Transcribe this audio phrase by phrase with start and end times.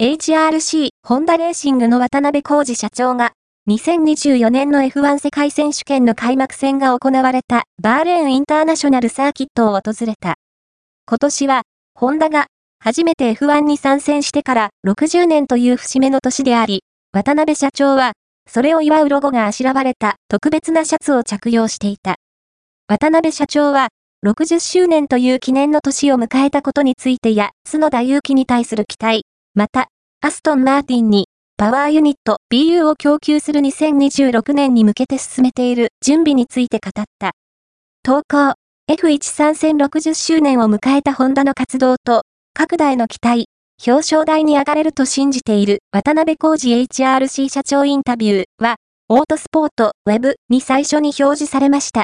[0.00, 3.32] HRC ホンダレーシングの渡辺浩二社長が、
[3.68, 10.36] 2024年の F1 世界選手権の開幕戦が行われたバーレーンインターナショナルサーキットを訪れた。
[11.04, 11.62] 今年は、
[11.96, 12.46] ホンダが
[12.78, 18.12] 初めて F1 に参戦してから60年という節目の年であり、渡辺社長は、
[18.48, 22.18] それを祝うロゴがあしらわれた特別なシャツを着用していた。
[22.86, 23.88] 渡辺社長は、
[24.24, 29.24] 60周年という記念の年を迎えたことについてや、角田祐希に対する期待、
[29.58, 29.88] また、
[30.20, 37.32] アストン・マーティンに、パワーユニット BU を供給する2026年に向けて進めている準備について語った。
[38.04, 38.54] 投稿、
[38.88, 42.22] F1 参戦60周年を迎えたホンダの活動と、
[42.54, 43.46] 各大の期待、
[43.84, 48.76] 表彰台に上がれると信じている渡辺浩二 HRC 社長インタビューは、
[49.08, 51.96] オートスポートウェブに最初に表示されました。